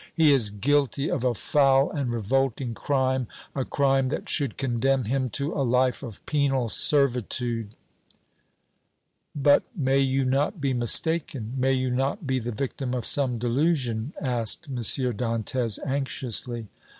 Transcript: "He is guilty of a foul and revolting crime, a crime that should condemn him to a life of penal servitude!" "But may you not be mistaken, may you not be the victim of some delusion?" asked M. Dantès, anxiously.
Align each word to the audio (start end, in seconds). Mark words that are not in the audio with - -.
"He 0.15 0.31
is 0.33 0.49
guilty 0.49 1.11
of 1.11 1.23
a 1.23 1.35
foul 1.35 1.91
and 1.91 2.11
revolting 2.11 2.73
crime, 2.73 3.27
a 3.53 3.63
crime 3.63 4.07
that 4.09 4.27
should 4.27 4.57
condemn 4.57 5.03
him 5.03 5.29
to 5.37 5.53
a 5.53 5.61
life 5.61 6.01
of 6.01 6.25
penal 6.25 6.69
servitude!" 6.69 7.75
"But 9.35 9.61
may 9.75 9.99
you 9.99 10.25
not 10.25 10.59
be 10.59 10.73
mistaken, 10.73 11.53
may 11.55 11.73
you 11.73 11.91
not 11.91 12.25
be 12.25 12.39
the 12.39 12.51
victim 12.51 12.95
of 12.95 13.05
some 13.05 13.37
delusion?" 13.37 14.13
asked 14.19 14.67
M. 14.67 14.77
Dantès, 14.77 15.77
anxiously. 15.85 16.65